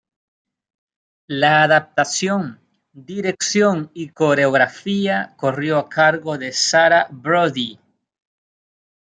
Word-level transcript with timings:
La 1.29 1.59
adaptación, 1.63 2.59
dirección 2.91 3.91
y 3.93 4.09
coreografía 4.09 5.35
corrió 5.37 5.77
a 5.77 5.89
cargo 5.89 6.39
de 6.39 6.53
Sara 6.53 7.07
Brodie. 7.11 7.79